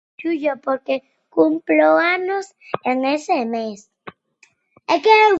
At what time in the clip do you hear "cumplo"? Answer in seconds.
1.35-1.87